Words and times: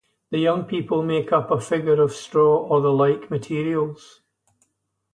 The 0.31 0.39
young 0.39 0.63
people 0.63 1.03
make 1.03 1.31
up 1.31 1.51
a 1.51 1.59
figure 1.61 2.01
of 2.01 2.11
straw 2.11 2.57
or 2.65 2.81
the 2.81 2.91
like 2.91 3.29
materials. 3.29 4.21